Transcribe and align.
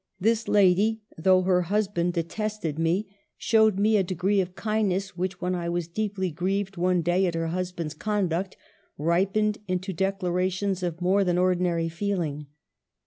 This 0.19 0.47
lady 0.47 1.03
(though 1.15 1.43
her 1.43 1.61
husband 1.69 2.13
detested 2.13 2.79
me) 2.79 3.03
1 3.03 3.03
62 3.03 3.03
EMILY 3.03 3.03
BRONTE. 3.03 3.17
showed 3.75 3.79
me 3.79 3.97
a 3.97 4.03
degree 4.03 4.41
of 4.41 4.55
kindness 4.55 5.15
which, 5.15 5.39
when 5.39 5.53
I 5.53 5.69
was 5.69 5.87
deeply 5.87 6.31
grieved 6.31 6.75
one 6.75 7.03
day 7.03 7.27
at 7.27 7.35
her 7.35 7.49
husband's 7.49 7.93
conduct, 7.93 8.57
ripened 8.97 9.59
into 9.67 9.93
declarations 9.93 10.81
of 10.81 11.01
more 11.01 11.23
than 11.23 11.37
ordinary 11.37 11.87
feeling. 11.87 12.47